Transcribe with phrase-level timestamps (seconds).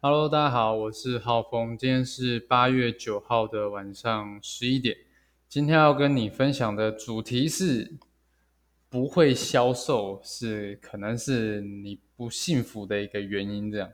[0.00, 4.96] Hello，大家好，我是浩峰，今天是八月九号的晚上十一点。
[5.48, 7.96] 今天要跟你分享的主题是
[8.88, 13.72] 不会销售是可能是你不幸福的一个原因。
[13.72, 13.90] 这样，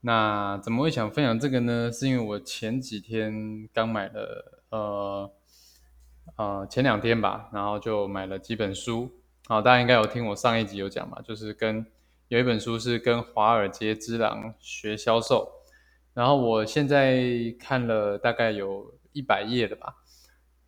[0.00, 1.88] 那怎么会想分享这个呢？
[1.92, 5.32] 是因为我前几天刚买了，呃
[6.36, 9.12] 呃，前两天吧，然后就买了几本书。
[9.46, 11.86] 好，大家应该有听我上一集有讲嘛，就是跟。
[12.28, 15.48] 有一本书是跟华尔街之狼学销售，
[16.12, 19.94] 然后我现在看了大概有一百页了吧，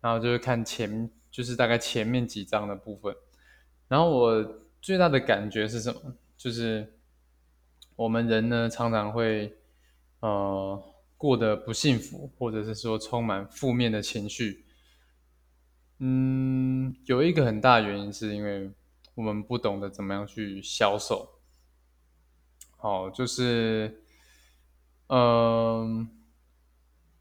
[0.00, 3.14] 然后就是看前就是大概前面几章的部分，
[3.86, 4.44] 然后我
[4.82, 6.00] 最大的感觉是什么？
[6.36, 6.92] 就是
[7.94, 9.56] 我们人呢常常会
[10.18, 10.82] 呃
[11.16, 14.64] 过得不幸福，或者是说充满负面的情绪。
[16.00, 18.72] 嗯，有一个很大原因是因为
[19.14, 21.30] 我们不懂得怎么样去销售。
[22.84, 24.02] 哦，就是，
[25.06, 26.06] 嗯，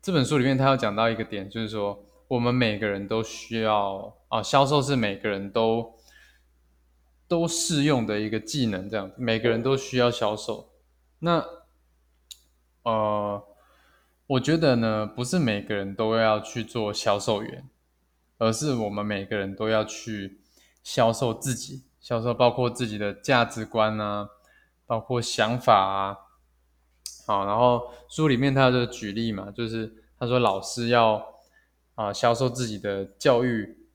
[0.00, 5.96] 这本书里面他要讲到一个点，就是说我们每个人都需要啊，销售是每个人都
[7.26, 10.70] 都适用的一个技能，这样每个人都需要销售。
[11.18, 11.44] 那，
[12.84, 13.44] 呃，
[14.28, 17.68] 我觉得呢，不是每个人都要去做销售员，
[18.38, 20.38] 而是我们每个人都要去
[20.84, 24.30] 销售自己，销售包括自己的价值观啊。
[24.88, 26.16] 包括想法啊，
[27.26, 31.22] 好，然后书里面他就举例嘛，就是他说老师要
[31.94, 33.86] 啊销售自己的教育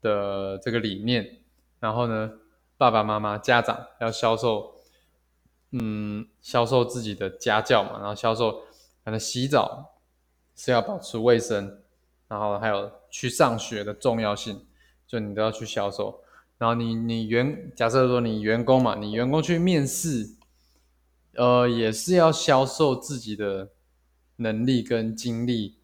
[0.00, 1.40] 的这个理念，
[1.80, 2.30] 然后呢，
[2.78, 4.76] 爸爸妈妈家长要销售，
[5.72, 8.62] 嗯，销售自己的家教嘛，然后销售
[9.04, 9.96] 可能洗澡
[10.54, 11.82] 是要保持卫生，
[12.28, 14.64] 然后还有去上学的重要性，
[15.08, 16.22] 就你都要去销售。
[16.60, 20.36] 然后你你员假设说你员工嘛，你员工去面试，
[21.32, 23.70] 呃，也是要销售自己的
[24.36, 25.78] 能力跟经历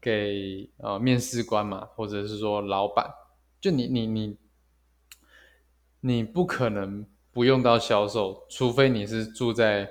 [0.00, 3.12] 给呃面试官嘛，或者是说老板，
[3.60, 4.36] 就你你你
[5.98, 9.90] 你不可能不用到销售，除非你是住在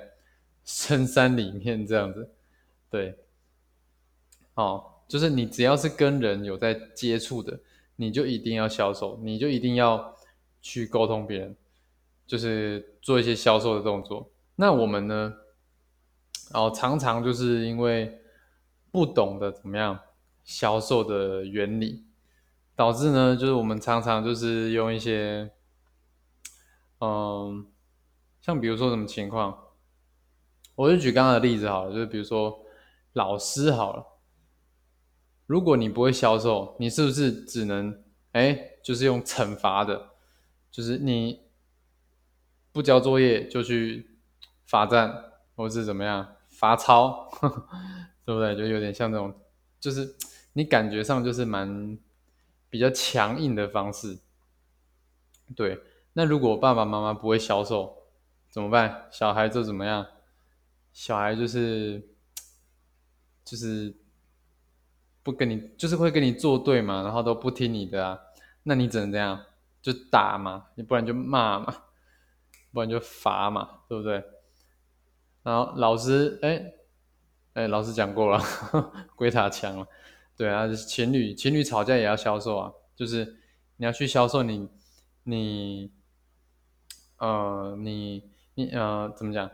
[0.64, 2.30] 深山里面这样子，
[2.88, 3.18] 对，
[4.54, 7.60] 哦，就是你只要是跟人有在接触的，
[7.96, 10.12] 你就一定要销售，你就一定要。
[10.66, 11.54] 去沟通别人，
[12.26, 14.30] 就是做一些销售的动作。
[14.56, 15.34] 那我们呢？
[16.54, 18.18] 哦常常就是因为
[18.90, 20.00] 不懂得怎么样
[20.42, 22.06] 销售的原理，
[22.74, 25.50] 导致呢，就是我们常常就是用一些，
[27.00, 27.66] 嗯，
[28.40, 29.54] 像比如说什么情况，
[30.76, 32.64] 我就举刚刚的例子好了，就是比如说
[33.12, 34.06] 老师好了，
[35.54, 40.10] 如果你不会销售，你是不是只能哎，就是用惩罚的？
[40.68, 41.42] 就是你
[42.72, 44.18] 不交作业就去
[44.66, 47.30] 罚站，或是怎么样罚抄，
[48.26, 48.56] 对不对？
[48.56, 49.32] 就有点像那种，
[49.78, 50.16] 就是
[50.54, 51.96] 你感觉上就是蛮
[52.68, 54.18] 比较强硬的方式。
[55.54, 55.80] 对，
[56.14, 58.08] 那如果爸爸妈妈不会销售
[58.50, 59.06] 怎么办？
[59.12, 60.04] 小孩就怎么样？
[60.92, 62.08] 小孩就是
[63.44, 63.96] 就是
[65.24, 68.20] 不跟你，就是会跟你作对嘛，然后都不听你的啊，
[68.62, 69.40] 那你只能这样。
[69.82, 71.74] 就打嘛，你不然就骂嘛，
[72.72, 74.24] 不然就罚嘛，对不对？
[75.42, 76.72] 然后老师，哎
[77.52, 78.42] 哎，老师讲过了，
[79.14, 79.86] 鬼打墙了，
[80.38, 83.36] 对啊，情侣情侣吵架也要销售啊，就是
[83.76, 84.70] 你要去销售你
[85.24, 85.92] 你
[87.18, 89.50] 呃你你呃怎么讲？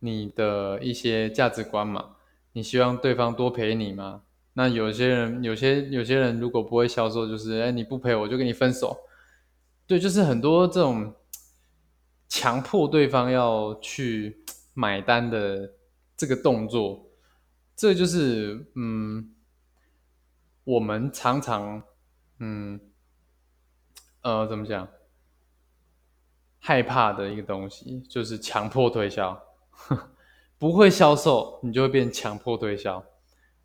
[0.00, 2.16] 你的一些价值观嘛，
[2.50, 4.24] 你希望对方多陪你嘛？
[4.58, 8.98] 那有些人，有些有些人如果不会销售，就是哎，你不陪我就跟你分手。
[9.86, 11.14] 对，就是很多这种
[12.28, 15.74] 强迫对方要去买单的
[16.16, 17.08] 这个动作，
[17.76, 19.32] 这就是嗯，
[20.64, 21.80] 我们常常
[22.40, 22.80] 嗯
[24.22, 24.88] 呃怎么讲，
[26.58, 29.40] 害怕的一个东西，就是强迫推销。
[30.58, 33.04] 不会销售，你就会变强迫推销。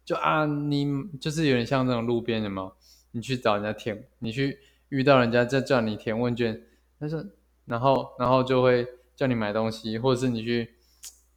[0.06, 0.86] 就啊，你
[1.22, 2.74] 就是有点像那种路边的嘛，
[3.12, 4.60] 你去找人家填，你去
[4.90, 6.62] 遇到人家在叫你填问卷，
[7.00, 7.34] 但是
[7.64, 8.86] 然后然后就会
[9.16, 10.76] 叫你买东西，或者是你去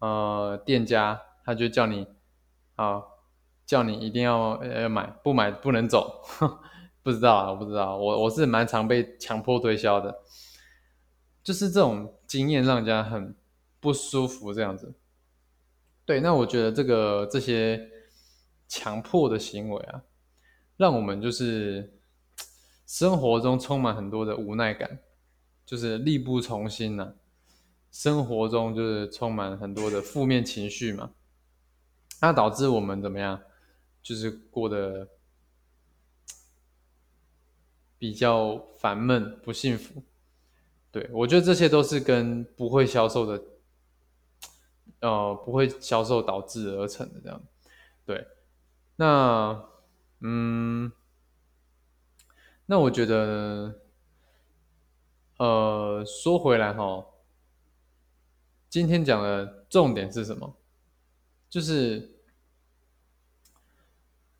[0.00, 2.08] 呃店家，他就叫你
[2.74, 3.00] 啊，
[3.64, 6.24] 叫你一定要要买，不买不能走，
[7.04, 10.22] 不知道啊，我不知道，我我是蛮常被强迫推销的，
[11.44, 13.32] 就是这种经验让人家很
[13.78, 14.92] 不舒服这样子。
[16.04, 17.92] 对，那我觉得这个这些。
[18.68, 20.02] 强迫的行为啊，
[20.76, 21.98] 让我们就是
[22.86, 24.98] 生活中充满很多的无奈感，
[25.64, 27.14] 就是力不从心呐。
[27.92, 31.12] 生活中就是充满很多的负面情绪嘛，
[32.20, 33.40] 那导致我们怎么样，
[34.02, 35.08] 就是过得
[37.96, 40.02] 比较烦闷、不幸福。
[40.90, 43.42] 对我觉得这些都是跟不会销售的，
[45.00, 47.42] 呃，不会销售导致而成的这样。
[48.04, 48.26] 对，
[48.96, 49.64] 那
[50.20, 50.90] 嗯，
[52.66, 53.80] 那我觉得，
[55.38, 57.06] 呃，说回来哈。
[58.68, 60.56] 今天讲的重点是什么？
[61.48, 62.18] 就是，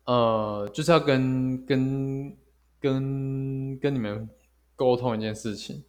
[0.05, 2.37] 呃，就是要跟跟
[2.79, 4.29] 跟跟你们
[4.75, 5.83] 沟通一件事情，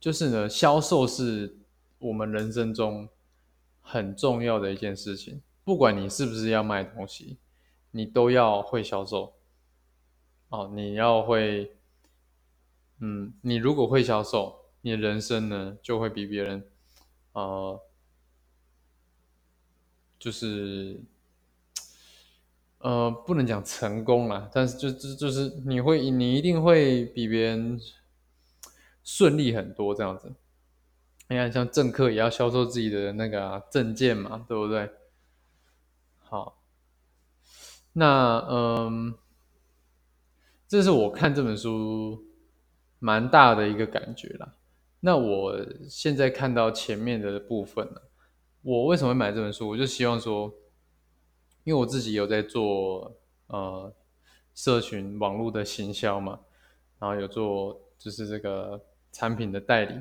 [0.00, 1.58] 就是呢，销售是
[1.98, 3.08] 我们人生中
[3.80, 5.40] 很重要的一件事情。
[5.64, 7.38] 不管你是不是要卖东西，
[7.90, 9.34] 你都要会销售。
[10.48, 11.76] 哦，你要会，
[13.00, 16.66] 嗯，你如果会销售，你的人生呢就会比别人。
[17.32, 17.80] 呃，
[20.18, 21.00] 就是，
[22.78, 27.78] 呃，不能讲成功了，但是就就就是你会，你一定会比别人
[29.04, 30.32] 顺利很多这样子。
[31.28, 34.90] 你看，像政客也要销售自己的那个证件嘛，对不对？
[37.98, 39.12] 那嗯，
[40.68, 42.24] 这是我看这本书
[43.00, 44.54] 蛮大的一个感觉啦。
[45.00, 48.00] 那我现在看到前面的部分呢，
[48.62, 49.68] 我为什么会买这本书？
[49.68, 50.46] 我就希望说，
[51.64, 53.16] 因为我自己有在做
[53.48, 53.92] 呃
[54.54, 56.38] 社群网络的行销嘛，
[57.00, 58.80] 然后有做就是这个
[59.10, 60.00] 产品的代理，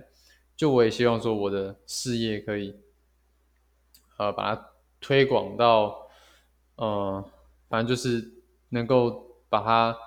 [0.56, 2.80] 就我也希望说我的事业可以
[4.18, 4.70] 呃把它
[5.02, 6.08] 推广到
[6.76, 7.24] 呃
[7.70, 8.34] 反正就是
[8.70, 9.98] 能够把它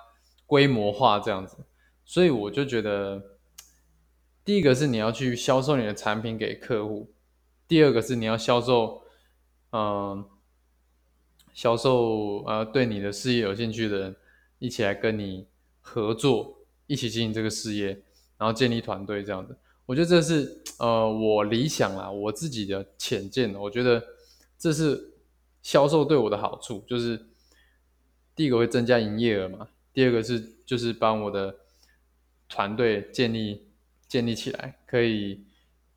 [0.45, 1.57] 规模化这样子，
[2.05, 3.21] 所以我就觉得。
[4.43, 7.13] 第一个是你要去销售你的产品给客户，
[7.67, 9.03] 第二个是你要销售，
[9.71, 10.27] 嗯，
[11.53, 14.15] 销售呃对你的事业有兴趣的人
[14.57, 15.47] 一起来跟你
[15.79, 17.89] 合作，一起经营这个事业，
[18.35, 19.55] 然后建立团队这样子。
[19.85, 24.03] 我觉得这是呃我理想啦，我自己的浅见，我觉得
[24.57, 25.13] 这是
[25.61, 27.27] 销售对我的好处，就是
[28.35, 31.55] 第一个会增加营业额嘛，第二个是就是帮我的
[32.47, 33.67] 团队建立。
[34.11, 35.41] 建立起来可以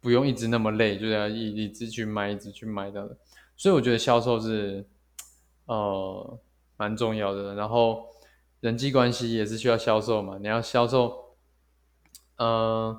[0.01, 3.19] 不用一直那么累，就是要一一直去卖，一直去卖的。
[3.57, 4.87] 所以我觉得销售是
[5.65, 6.39] 呃
[6.77, 7.57] 蛮重要的。
[7.57, 8.07] 然后
[8.61, 11.37] 人际关系也是需要销售嘛，你要销售，
[12.37, 12.97] 呃，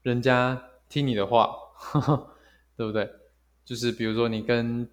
[0.00, 1.54] 人家听你的话，
[2.74, 3.06] 对不对？
[3.66, 4.88] 就是比如说你跟，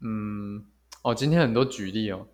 [0.00, 0.64] 嗯，
[1.02, 2.26] 哦，今天很多举例哦，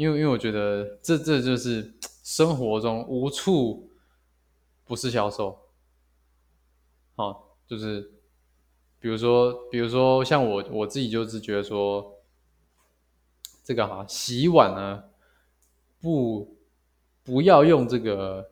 [0.00, 1.92] 因为因为我觉得这这就是
[2.24, 3.86] 生活中无处。
[4.86, 5.56] 不是销售，
[7.14, 8.10] 好，就是
[8.98, 12.12] 比如说，比如说像我我自己就是觉得说，
[13.62, 15.04] 这个哈洗碗呢，
[16.00, 16.58] 不
[17.22, 18.50] 不要用这个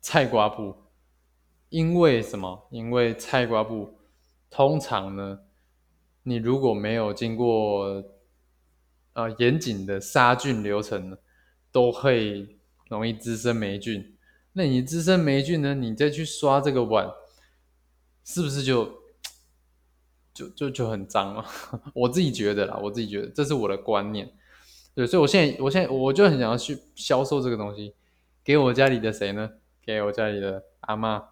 [0.00, 0.76] 菜瓜布，
[1.70, 2.68] 因为什么？
[2.70, 3.98] 因为菜瓜布
[4.48, 5.40] 通常呢，
[6.22, 8.00] 你如果没有经过
[9.14, 11.16] 呃严谨的杀菌流程呢，
[11.72, 12.58] 都会
[12.88, 14.16] 容易滋生霉菌。
[14.52, 15.74] 那你滋生霉菌呢？
[15.74, 17.10] 你再去刷这个碗，
[18.24, 18.92] 是不是就
[20.32, 21.44] 就就就很脏了？
[21.94, 24.32] 我自己觉得啦，我自己觉得这是我的观念。
[24.94, 27.94] 对，所以我现在我现在我就很想要去销售这个东西，
[28.44, 29.50] 给我家里的谁呢？
[29.84, 31.24] 给我家里的阿妈，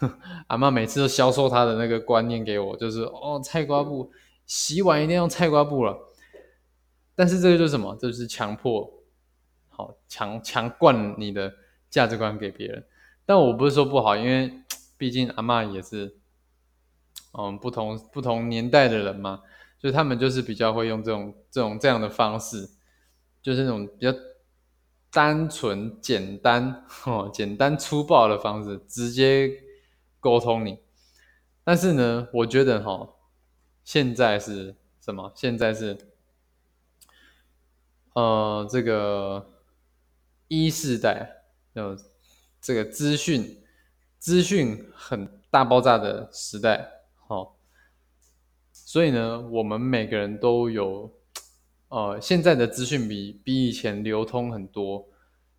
[0.48, 4.10] 阿妈每次都销售她的那个观念给我，就是哦，菜瓜布
[4.46, 5.98] 洗碗一定要用菜瓜布了。
[7.20, 7.94] 但是这个就是什么？
[8.00, 8.90] 这就是强迫，
[9.68, 11.52] 好强强灌你的。
[11.90, 12.86] 价值观给别人，
[13.26, 14.62] 但我不是说不好，因为
[14.96, 16.16] 毕竟阿妈也是，
[17.36, 19.42] 嗯，不同不同年代的人嘛，
[19.76, 22.70] 所以他们就是比较会用这种这种这样的方式，
[23.42, 24.16] 就是那种比较
[25.10, 29.50] 单纯、简单、哦简单粗暴的方式，直接
[30.20, 30.78] 沟通你。
[31.64, 33.08] 但是呢，我觉得哈，
[33.82, 35.32] 现在是什么？
[35.34, 35.98] 现在是，
[38.14, 39.50] 呃，这个
[40.48, 41.36] 一世代。
[41.74, 41.96] 有
[42.60, 43.62] 这个资讯，
[44.18, 46.84] 资讯很大爆炸的时代，
[47.28, 47.56] 好，
[48.72, 51.14] 所以呢，我们每个人都有，
[51.90, 55.08] 呃，现在的资讯比比以前流通很多，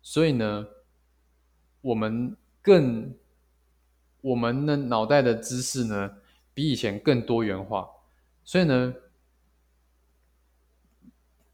[0.02, 0.66] 所以呢，
[1.80, 3.14] 我们更，
[4.20, 6.18] 我们的脑袋的知识呢，
[6.52, 7.88] 比以前更多元化，
[8.44, 8.94] 所以呢，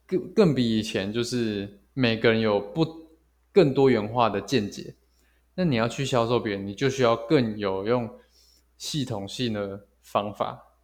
[0.08, 3.06] 更更比以前就是每个人有不。
[3.50, 4.94] 更多元化的见解，
[5.56, 8.08] 那你要去销售别人，你就需要更有用
[8.76, 10.76] 系统性的方法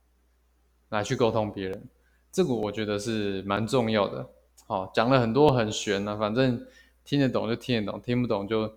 [0.88, 1.88] 来去沟通别人，
[2.32, 4.28] 这个我觉得是蛮重要的。
[4.66, 6.66] 好，讲了很多很玄啊，反正
[7.04, 8.74] 听得懂就听得懂，听不懂就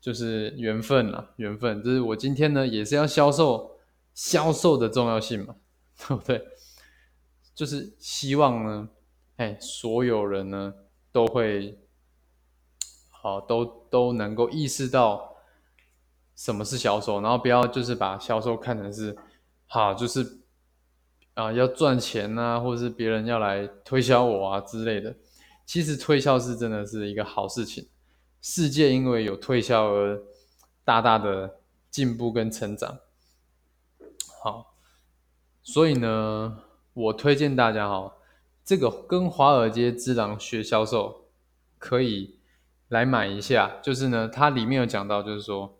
[0.00, 1.82] 就是缘分啦，缘分。
[1.82, 3.78] 就是我今天呢也是要销售
[4.14, 5.56] 销售的重要性嘛，
[5.98, 6.46] 对不对？
[7.56, 8.88] 就是希望呢，
[9.36, 10.74] 哎，所有人呢
[11.10, 11.78] 都会
[13.10, 15.36] 好，都都能够意识到
[16.34, 19.16] 什么是销售，然后不要就是把销售看成是
[19.66, 20.40] 好，就是
[21.34, 25.14] 啊要赚钱呐，或者是别人要来推销我啊之类的。
[25.64, 27.88] 其实推销是真的是一个好事情，
[28.40, 30.22] 世界因为有推销而
[30.84, 31.58] 大大的
[31.90, 32.98] 进步跟成长。
[34.42, 34.74] 好，
[35.62, 36.64] 所以呢。
[36.94, 38.12] 我推荐大家哈，
[38.72, 41.26] 这个跟华尔街之狼学销售，
[41.76, 42.38] 可以
[42.88, 43.78] 来买一下。
[43.82, 45.78] 就是呢，它里面有讲到，就是说，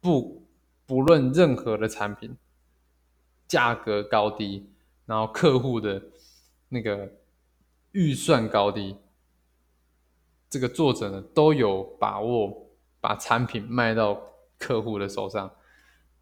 [0.00, 0.46] 不
[0.86, 2.36] 不论任何的产品，
[3.48, 4.70] 价格高低，
[5.04, 6.00] 然后客户的
[6.68, 7.10] 那个
[7.90, 8.94] 预算高低，
[10.48, 14.22] 这个作者呢都有把握把产品卖到
[14.60, 15.52] 客户的手上。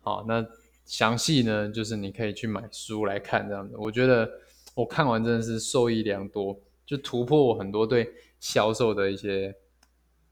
[0.00, 0.42] 好，那。
[0.86, 3.76] 详细呢，就是你可以去买书来看这样子。
[3.76, 4.28] 我觉得
[4.74, 9.54] 我看完真的是受益良多，就突破我很多对销售的一些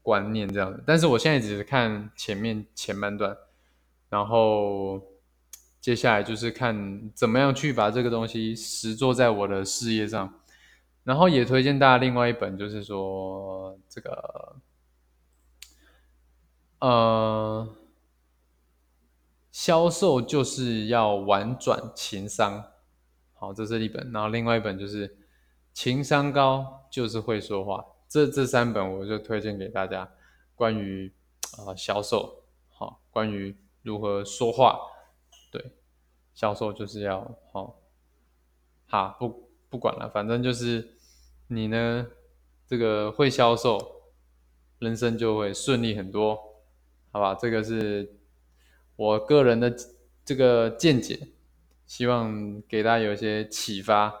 [0.01, 0.83] 观念这样子。
[0.87, 3.37] 但是我现在只是看前面前半段，
[4.09, 5.01] 然后
[5.79, 10.33] 接下来就是看怎么样去把这个东西实做在我的事业上。
[11.03, 14.55] 然后也推荐大家另外一本，就是说这个，
[16.79, 17.75] 呃。
[19.51, 22.63] 销售就是要婉转情商，
[23.39, 24.11] 好，这是一本。
[24.11, 25.17] 然后另外一本就是
[25.73, 27.83] 情商高就是会说话。
[28.07, 30.11] 这这三本我就推荐给大家，
[30.53, 31.11] 关于
[31.57, 34.79] 啊销售，好，关于如何说话，
[35.51, 35.71] 对，
[36.33, 37.19] 销售就是要
[37.51, 37.79] 好，
[38.87, 40.95] 好不不管了，反正就是
[41.47, 42.07] 你呢
[42.67, 43.79] 这个会销售，
[44.79, 46.35] 人生就会顺利很多，
[47.11, 47.33] 好吧？
[47.33, 48.15] 这个是。
[48.99, 49.73] 我个人的
[50.25, 51.17] 这个见解，
[51.89, 54.13] 希望给大家有一些启发。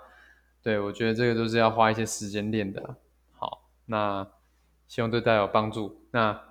[0.63, 2.95] 对我觉得这个都是要花一些时间练的。
[3.31, 4.27] 好，那
[4.87, 6.01] 希望对大家有帮助。
[6.09, 6.41] 那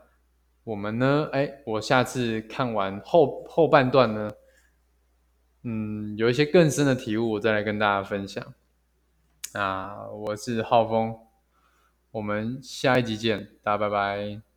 [0.63, 1.29] 我们呢？
[1.33, 4.31] 哎，我下次看完后后半段呢，
[5.65, 8.55] 嗯，有一些更深的体悟，我再来跟大家分享。
[9.55, 11.19] 啊，我是浩峰，
[12.13, 14.48] 我们下一集见，大家拜拜。